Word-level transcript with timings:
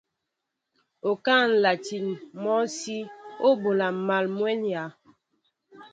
Okáá 1.09 1.43
nlatin 1.51 2.07
mɔsí 2.41 2.97
o 3.47 3.49
ɓola 3.61 3.87
mal 4.07 4.25
mwenya. 4.37 4.83